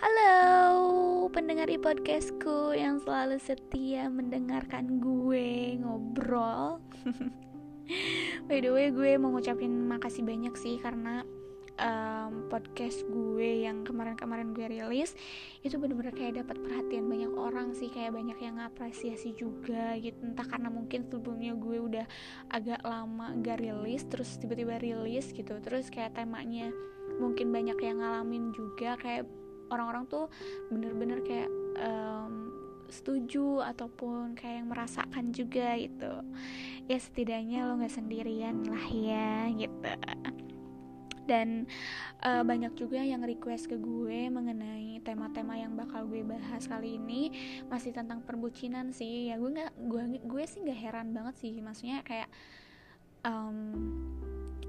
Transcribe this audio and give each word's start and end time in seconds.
Halo 0.00 1.28
pendengar 1.28 1.68
di 1.68 1.76
podcastku 1.76 2.72
yang 2.72 3.04
selalu 3.04 3.36
setia 3.36 4.08
mendengarkan 4.08 4.96
gue 4.96 5.76
ngobrol. 5.76 6.80
By 8.48 8.64
the 8.64 8.72
way 8.72 8.88
gue 8.96 9.20
mau 9.20 9.28
ngucapin 9.28 9.68
makasih 9.92 10.24
banyak 10.24 10.56
sih 10.56 10.80
karena 10.80 11.20
um, 11.76 12.48
podcast 12.48 13.04
gue 13.12 13.68
yang 13.68 13.84
kemarin-kemarin 13.84 14.56
gue 14.56 14.72
rilis 14.72 15.12
itu 15.68 15.76
bener-bener 15.76 16.16
kayak 16.16 16.48
dapat 16.48 16.56
perhatian 16.64 17.04
banyak 17.04 17.36
orang 17.36 17.76
sih 17.76 17.92
kayak 17.92 18.16
banyak 18.16 18.40
yang 18.40 18.56
ngapresiasi 18.56 19.36
juga 19.36 20.00
gitu. 20.00 20.16
Entah 20.24 20.48
karena 20.48 20.72
mungkin 20.72 21.12
sebelumnya 21.12 21.52
gue 21.52 21.76
udah 21.76 22.06
agak 22.48 22.80
lama 22.88 23.36
gak 23.44 23.60
rilis 23.60 24.08
terus 24.08 24.40
tiba-tiba 24.40 24.80
rilis 24.80 25.28
gitu. 25.36 25.60
Terus 25.60 25.92
kayak 25.92 26.16
temanya 26.16 26.72
mungkin 27.20 27.52
banyak 27.52 27.76
yang 27.84 28.00
ngalamin 28.00 28.56
juga 28.56 28.96
kayak 28.96 29.28
orang-orang 29.70 30.04
tuh 30.10 30.26
bener-bener 30.68 31.22
kayak 31.24 31.50
um, 31.80 32.50
setuju 32.90 33.62
ataupun 33.62 34.34
kayak 34.34 34.62
yang 34.62 34.68
merasakan 34.68 35.30
juga 35.30 35.78
gitu. 35.78 36.12
Ya 36.90 36.98
setidaknya 36.98 37.70
lo 37.70 37.78
nggak 37.78 37.94
sendirian 37.94 38.66
lah 38.66 38.86
ya 38.90 39.46
gitu. 39.54 39.90
Dan 41.30 41.70
uh, 42.26 42.42
banyak 42.42 42.74
juga 42.74 42.98
yang 42.98 43.22
request 43.22 43.70
ke 43.70 43.78
gue 43.78 44.26
mengenai 44.26 44.98
tema-tema 45.06 45.54
yang 45.54 45.78
bakal 45.78 46.10
gue 46.10 46.26
bahas 46.26 46.66
kali 46.66 46.98
ini. 46.98 47.30
Masih 47.70 47.94
tentang 47.94 48.26
perbucinan 48.26 48.90
sih. 48.90 49.30
Ya 49.30 49.38
gue 49.38 49.50
nggak 49.54 49.72
gue 49.86 50.02
gue 50.26 50.44
sih 50.50 50.58
nggak 50.66 50.80
heran 50.82 51.14
banget 51.14 51.38
sih. 51.38 51.54
Maksudnya 51.62 52.02
kayak 52.02 52.26
um, 53.22 53.78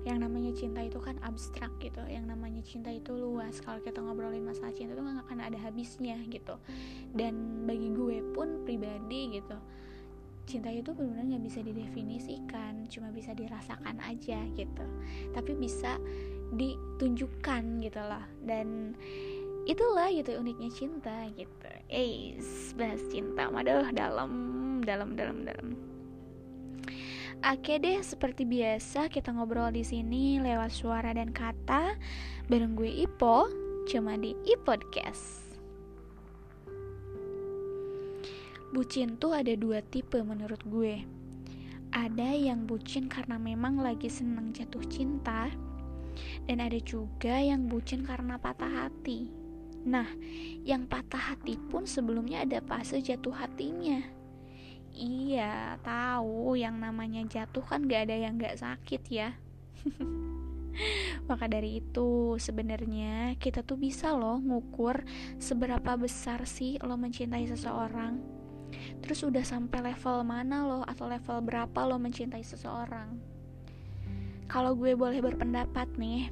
yang 0.01 0.17
namanya 0.17 0.49
cinta 0.57 0.81
itu 0.81 0.97
kan 0.97 1.17
abstrak 1.21 1.69
gitu. 1.77 2.01
Yang 2.09 2.25
namanya 2.33 2.61
cinta 2.65 2.89
itu 2.89 3.13
luas. 3.13 3.61
Kalau 3.61 3.77
kita 3.81 4.01
ngobrolin 4.01 4.41
masalah 4.41 4.73
cinta 4.73 4.97
itu 4.97 5.01
nggak 5.01 5.29
akan 5.29 5.39
ada 5.41 5.57
habisnya 5.61 6.17
gitu. 6.29 6.57
Dan 7.13 7.65
bagi 7.69 7.93
gue 7.93 8.25
pun 8.33 8.65
pribadi 8.65 9.37
gitu 9.37 9.57
cinta 10.51 10.67
itu 10.67 10.91
benar-benar 10.91 11.37
nggak 11.37 11.45
bisa 11.47 11.59
didefinisikan. 11.63 12.83
Cuma 12.91 13.07
bisa 13.13 13.31
dirasakan 13.31 14.03
aja 14.03 14.39
gitu. 14.57 14.85
Tapi 15.31 15.51
bisa 15.55 15.95
ditunjukkan 16.51 17.79
gitu 17.79 18.01
loh. 18.03 18.25
Dan 18.43 18.97
itulah 19.63 20.11
gitu 20.11 20.35
uniknya 20.35 20.67
cinta 20.73 21.29
gitu. 21.37 21.69
Eh 21.87 22.35
bahas 22.75 23.01
cinta. 23.07 23.47
Maduh 23.47 23.87
dalam 23.95 24.31
dalam 24.83 25.15
dalam 25.15 25.45
dalam 25.45 25.90
Oke 27.41 27.81
deh, 27.81 27.97
seperti 28.05 28.45
biasa 28.45 29.09
kita 29.09 29.33
ngobrol 29.33 29.73
di 29.73 29.81
sini 29.81 30.37
lewat 30.37 30.69
suara 30.69 31.09
dan 31.09 31.33
kata 31.33 31.97
bareng 32.45 32.77
gue 32.77 33.01
Ipo, 33.01 33.49
cuma 33.89 34.13
di 34.13 34.37
iPodcast. 34.45 35.57
Bucin 38.69 39.17
tuh 39.17 39.33
ada 39.33 39.57
dua 39.57 39.81
tipe 39.81 40.21
menurut 40.21 40.61
gue. 40.69 41.01
Ada 41.89 42.29
yang 42.29 42.69
bucin 42.69 43.09
karena 43.09 43.41
memang 43.41 43.81
lagi 43.81 44.05
seneng 44.05 44.53
jatuh 44.53 44.85
cinta, 44.85 45.49
dan 46.45 46.61
ada 46.61 46.77
juga 46.77 47.41
yang 47.41 47.65
bucin 47.65 48.05
karena 48.05 48.37
patah 48.37 48.85
hati. 48.85 49.33
Nah, 49.81 50.05
yang 50.61 50.85
patah 50.85 51.33
hati 51.33 51.57
pun 51.73 51.89
sebelumnya 51.89 52.45
ada 52.45 52.61
fase 52.61 53.01
jatuh 53.01 53.33
hatinya 53.33 54.20
Iya, 54.91 55.79
tahu 55.81 56.59
yang 56.59 56.77
namanya 56.79 57.23
jatuh 57.23 57.63
kan 57.63 57.87
gak 57.87 58.11
ada 58.11 58.15
yang 58.15 58.35
gak 58.35 58.59
sakit 58.59 59.01
ya. 59.07 59.29
Maka 61.29 61.45
dari 61.47 61.79
itu, 61.83 62.35
sebenarnya 62.39 63.35
kita 63.39 63.63
tuh 63.63 63.79
bisa 63.79 64.11
loh 64.15 64.39
ngukur 64.39 65.03
seberapa 65.39 65.95
besar 65.95 66.43
sih 66.47 66.79
lo 66.83 66.95
mencintai 66.99 67.47
seseorang. 67.47 68.19
Terus 69.03 69.19
udah 69.27 69.43
sampai 69.43 69.91
level 69.91 70.23
mana 70.23 70.63
lo 70.63 70.81
atau 70.87 71.07
level 71.11 71.43
berapa 71.43 71.79
lo 71.87 71.99
mencintai 71.99 72.43
seseorang. 72.43 73.19
Kalau 74.51 74.75
gue 74.75 74.95
boleh 74.99 75.23
berpendapat 75.23 75.87
nih, 75.95 76.27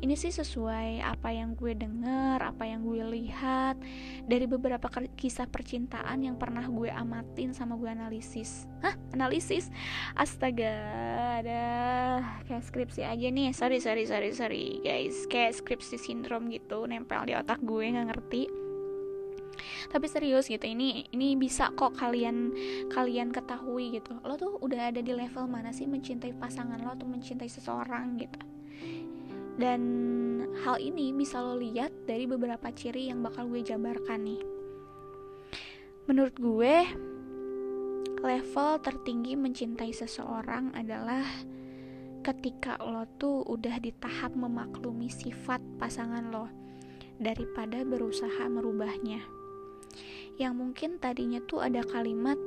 ini 0.00 0.14
sih 0.16 0.32
sesuai 0.32 1.04
apa 1.04 1.30
yang 1.30 1.52
gue 1.54 1.76
dengar, 1.76 2.40
apa 2.40 2.64
yang 2.64 2.84
gue 2.86 3.04
lihat 3.20 3.76
dari 4.24 4.48
beberapa 4.48 4.88
kisah 5.16 5.46
percintaan 5.46 6.24
yang 6.24 6.36
pernah 6.40 6.64
gue 6.66 6.88
amatin 6.88 7.52
sama 7.52 7.76
gue 7.76 7.90
analisis. 7.90 8.64
Hah, 8.80 8.96
analisis? 9.12 9.68
Astaga, 10.16 10.74
ada 11.44 11.64
kayak 12.48 12.64
skripsi 12.64 13.04
aja 13.04 13.26
nih. 13.28 13.52
Sorry, 13.52 13.78
sorry, 13.82 14.08
sorry, 14.08 14.30
sorry, 14.32 14.80
guys. 14.80 15.28
Kayak 15.28 15.60
skripsi 15.60 16.00
sindrom 16.00 16.48
gitu, 16.48 16.88
nempel 16.88 17.28
di 17.28 17.36
otak 17.36 17.60
gue 17.60 17.92
nggak 17.92 18.08
ngerti 18.10 18.60
tapi 19.90 20.06
serius 20.08 20.48
gitu 20.48 20.64
ini 20.64 21.04
ini 21.12 21.36
bisa 21.36 21.68
kok 21.74 21.98
kalian 21.98 22.54
kalian 22.88 23.28
ketahui 23.34 24.00
gitu 24.00 24.16
lo 24.24 24.34
tuh 24.38 24.56
udah 24.62 24.88
ada 24.92 25.00
di 25.04 25.12
level 25.12 25.50
mana 25.50 25.74
sih 25.74 25.84
mencintai 25.84 26.32
pasangan 26.36 26.80
lo 26.80 26.94
atau 26.94 27.04
mencintai 27.04 27.50
seseorang 27.50 28.16
gitu 28.20 28.40
dan 29.60 29.80
hal 30.64 30.80
ini 30.80 31.12
bisa 31.12 31.44
lo 31.44 31.60
lihat 31.60 31.92
dari 32.08 32.24
beberapa 32.24 32.72
ciri 32.72 33.12
yang 33.12 33.20
bakal 33.20 33.44
gue 33.52 33.60
jabarkan 33.60 34.24
nih. 34.24 34.40
Menurut 36.08 36.32
gue, 36.40 36.76
level 38.24 38.70
tertinggi 38.80 39.36
mencintai 39.36 39.92
seseorang 39.92 40.72
adalah 40.72 41.22
ketika 42.24 42.80
lo 42.80 43.04
tuh 43.20 43.44
udah 43.44 43.76
di 43.80 43.92
tahap 44.00 44.32
memaklumi 44.32 45.12
sifat 45.12 45.60
pasangan 45.76 46.32
lo 46.32 46.48
daripada 47.20 47.84
berusaha 47.84 48.48
merubahnya. 48.48 49.20
Yang 50.40 50.54
mungkin 50.56 50.90
tadinya 50.96 51.40
tuh 51.44 51.60
ada 51.60 51.84
kalimat 51.84 52.40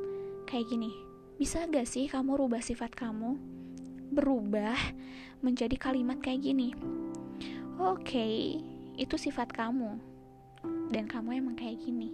kayak 0.50 0.66
gini, 0.66 0.90
bisa 1.38 1.70
gak 1.70 1.86
sih 1.86 2.10
kamu 2.10 2.42
rubah 2.42 2.62
sifat 2.66 2.98
kamu? 2.98 3.38
Berubah 4.14 4.78
menjadi 5.46 5.78
kalimat 5.78 6.22
kayak 6.22 6.42
gini, 6.42 6.74
oke 7.82 8.02
okay, 8.02 8.60
itu 8.98 9.16
sifat 9.18 9.50
kamu. 9.54 9.98
Dan 10.94 11.10
kamu 11.10 11.42
emang 11.42 11.56
kayak 11.58 11.82
gini. 11.82 12.14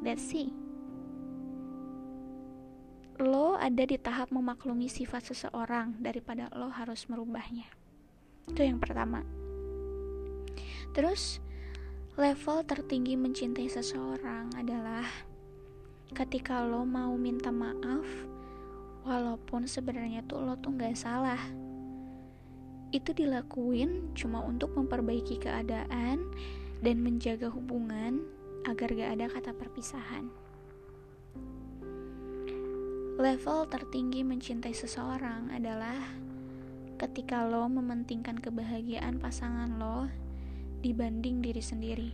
Let's 0.00 0.24
see. 0.24 0.50
Lo 3.16 3.56
ada 3.56 3.84
di 3.84 3.96
tahap 3.96 4.28
memaklumi 4.28 4.92
sifat 4.92 5.32
seseorang 5.32 6.00
daripada 6.00 6.52
lo 6.52 6.68
harus 6.68 7.08
merubahnya. 7.08 7.68
Itu 8.48 8.60
yang 8.60 8.80
pertama. 8.80 9.24
Terus 10.92 11.40
level 12.16 12.64
tertinggi 12.64 13.16
mencintai 13.16 13.68
seseorang 13.68 14.52
adalah 14.56 15.04
ketika 16.16 16.64
lo 16.64 16.88
mau 16.88 17.12
minta 17.20 17.52
maaf 17.52 18.06
walaupun 19.04 19.68
sebenarnya 19.68 20.24
tuh 20.24 20.40
lo 20.40 20.56
tuh 20.56 20.72
nggak 20.72 20.96
salah 20.96 21.38
itu 22.94 23.10
dilakuin 23.10 24.14
cuma 24.14 24.42
untuk 24.42 24.74
memperbaiki 24.78 25.42
keadaan 25.42 26.22
dan 26.84 26.96
menjaga 27.02 27.50
hubungan 27.50 28.22
agar 28.66 28.90
gak 28.92 29.10
ada 29.18 29.26
kata 29.30 29.50
perpisahan. 29.54 30.30
Level 33.16 33.64
tertinggi 33.72 34.20
mencintai 34.20 34.76
seseorang 34.76 35.48
adalah 35.48 35.96
ketika 37.00 37.48
lo 37.48 37.64
mementingkan 37.64 38.36
kebahagiaan 38.36 39.16
pasangan 39.16 39.80
lo 39.80 40.08
dibanding 40.84 41.40
diri 41.40 41.64
sendiri. 41.64 42.10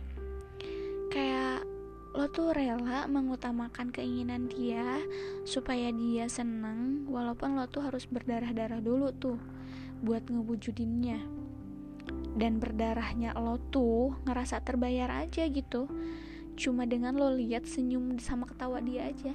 Kayak 1.11 1.67
lo 2.15 2.29
tuh 2.31 2.55
rela 2.55 3.03
mengutamakan 3.11 3.91
keinginan 3.91 4.47
dia 4.47 5.03
supaya 5.43 5.91
dia 5.91 6.31
seneng 6.31 7.09
walaupun 7.11 7.59
lo 7.59 7.67
tuh 7.67 7.83
harus 7.83 8.07
berdarah-darah 8.07 8.79
dulu 8.79 9.11
tuh 9.11 9.39
buat 10.03 10.27
ngewujudinnya. 10.27 11.23
Dan 12.35 12.59
berdarahnya 12.59 13.33
lo 13.39 13.57
tuh 13.71 14.19
ngerasa 14.27 14.59
terbayar 14.61 15.23
aja 15.23 15.47
gitu. 15.47 15.87
Cuma 16.59 16.83
dengan 16.83 17.15
lo 17.15 17.31
lihat 17.33 17.65
senyum 17.65 18.19
sama 18.19 18.45
ketawa 18.45 18.83
dia 18.83 19.09
aja. 19.09 19.33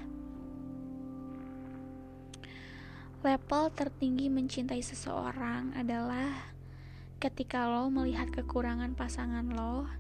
Level 3.19 3.65
tertinggi 3.75 4.31
mencintai 4.31 4.79
seseorang 4.79 5.75
adalah 5.75 6.55
ketika 7.19 7.67
lo 7.67 7.91
melihat 7.91 8.31
kekurangan 8.31 8.95
pasangan 8.95 9.43
lo 9.51 9.91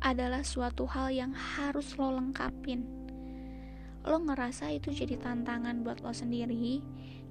adalah 0.00 0.40
suatu 0.40 0.88
hal 0.88 1.12
yang 1.12 1.36
harus 1.36 1.92
lo 2.00 2.16
lengkapin. 2.16 2.88
Lo 4.08 4.18
ngerasa 4.18 4.72
itu 4.72 4.88
jadi 4.88 5.20
tantangan 5.20 5.84
buat 5.84 6.00
lo 6.00 6.16
sendiri. 6.16 6.80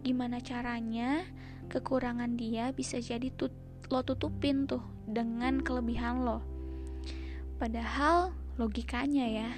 Gimana 0.05 0.38
caranya 0.39 1.25
kekurangan 1.71 2.35
dia 2.35 2.75
bisa 2.75 3.00
jadi 3.00 3.31
tut 3.31 3.56
lo 3.88 4.03
tutupin 4.03 4.68
tuh 4.68 4.83
dengan 5.07 5.63
kelebihan 5.63 6.27
lo. 6.27 6.44
Padahal 7.56 8.35
logikanya 8.59 9.25
ya 9.27 9.50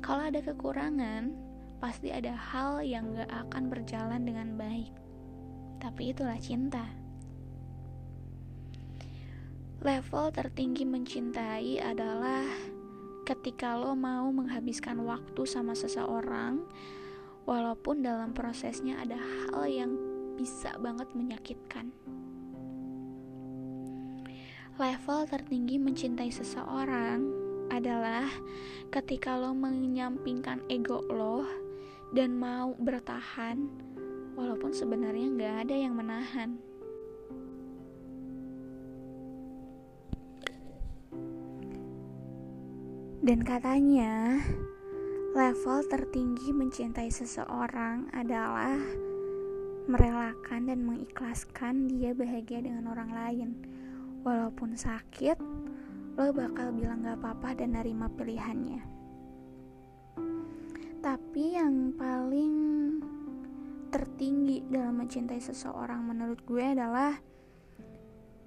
kalau 0.00 0.32
ada 0.32 0.40
kekurangan 0.40 1.36
pasti 1.78 2.10
ada 2.10 2.34
hal 2.34 2.80
yang 2.80 3.12
gak 3.14 3.28
akan 3.48 3.68
berjalan 3.68 4.24
dengan 4.24 4.56
baik. 4.56 4.90
Tapi 5.78 6.10
itulah 6.10 6.40
cinta. 6.40 6.82
Level 9.78 10.34
tertinggi 10.34 10.82
mencintai 10.82 11.78
adalah 11.78 12.42
ketika 13.22 13.78
lo 13.78 13.94
mau 13.94 14.26
menghabiskan 14.34 15.06
waktu 15.06 15.46
sama 15.46 15.78
seseorang, 15.78 16.66
walaupun 17.46 18.02
dalam 18.02 18.34
prosesnya 18.34 18.98
ada 18.98 19.20
hal 19.20 19.70
yang 19.70 20.07
bisa 20.38 20.78
banget 20.78 21.10
menyakitkan. 21.18 21.90
Level 24.78 25.26
tertinggi 25.26 25.82
mencintai 25.82 26.30
seseorang 26.30 27.26
adalah 27.74 28.30
ketika 28.94 29.34
lo 29.34 29.50
menyampingkan 29.50 30.62
ego 30.70 31.02
lo 31.10 31.42
dan 32.14 32.38
mau 32.38 32.78
bertahan, 32.78 33.66
walaupun 34.38 34.70
sebenarnya 34.70 35.26
nggak 35.34 35.54
ada 35.66 35.74
yang 35.74 35.98
menahan. 35.98 36.62
Dan 43.18 43.42
katanya, 43.42 44.40
level 45.34 45.84
tertinggi 45.90 46.54
mencintai 46.54 47.10
seseorang 47.10 48.08
adalah 48.14 48.78
merelakan 49.88 50.68
dan 50.68 50.84
mengikhlaskan 50.84 51.88
dia 51.88 52.12
bahagia 52.12 52.60
dengan 52.60 52.92
orang 52.92 53.10
lain. 53.10 53.48
Walaupun 54.20 54.76
sakit, 54.76 55.40
lo 56.20 56.28
bakal 56.36 56.76
bilang 56.76 57.00
gak 57.00 57.24
apa-apa 57.24 57.56
dan 57.56 57.72
nerima 57.72 58.12
pilihannya. 58.12 58.84
Tapi 61.00 61.44
yang 61.56 61.96
paling 61.96 62.54
tertinggi 63.88 64.68
dalam 64.68 65.00
mencintai 65.00 65.40
seseorang 65.40 66.04
menurut 66.04 66.44
gue 66.44 66.60
adalah 66.60 67.16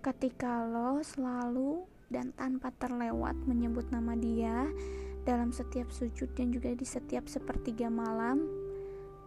ketika 0.05 0.61
lo 0.69 1.01
selalu 1.01 1.81
dan 2.13 2.29
tanpa 2.37 2.69
terlewat 2.77 3.33
menyebut 3.49 3.89
nama 3.89 4.13
dia 4.13 4.69
dalam 5.25 5.49
setiap 5.49 5.89
sujud 5.89 6.29
dan 6.37 6.53
juga 6.53 6.77
di 6.77 6.85
setiap 6.85 7.25
sepertiga 7.25 7.89
malam 7.89 8.60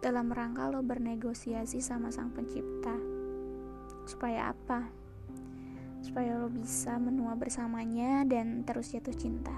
dalam 0.03 0.31
rangka 0.31 0.71
lo 0.71 0.83
bernegosiasi 0.83 1.79
sama 1.79 2.11
sang 2.11 2.31
pencipta 2.31 2.95
supaya 4.05 4.51
apa? 4.53 4.87
supaya 6.05 6.37
lo 6.37 6.53
bisa 6.53 7.01
menua 7.01 7.33
bersamanya 7.33 8.21
dan 8.29 8.61
terus 8.61 8.93
jatuh 8.93 9.15
cinta 9.17 9.55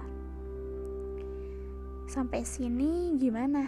sampai 2.07 2.47
sini 2.47 3.19
gimana? 3.19 3.67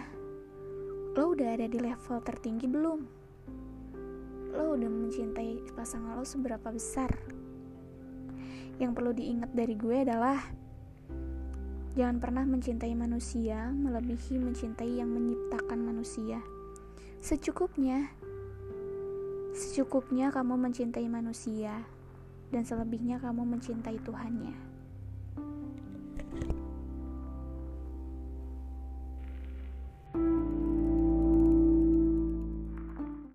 lo 1.12 1.36
udah 1.36 1.54
ada 1.54 1.68
di 1.68 1.76
level 1.76 2.18
tertinggi 2.24 2.66
belum? 2.66 3.00
lo 4.56 4.64
udah 4.74 4.90
mencintai 4.90 5.76
pasangan 5.76 6.16
lo 6.16 6.24
seberapa 6.24 6.72
besar? 6.72 7.12
yang 8.80 8.96
perlu 8.96 9.12
diingat 9.12 9.52
dari 9.52 9.76
gue 9.76 10.08
adalah 10.08 10.40
jangan 11.92 12.16
pernah 12.16 12.48
mencintai 12.48 12.96
manusia 12.96 13.68
melebihi 13.76 14.40
mencintai 14.40 15.04
yang 15.04 15.12
menciptakan 15.12 15.84
manusia. 15.84 16.40
Secukupnya, 17.20 18.08
secukupnya 19.52 20.32
kamu 20.32 20.56
mencintai 20.56 21.04
manusia, 21.04 21.84
dan 22.48 22.64
selebihnya 22.64 23.20
kamu 23.20 23.44
mencintai 23.44 24.00
Tuhannya. 24.00 24.69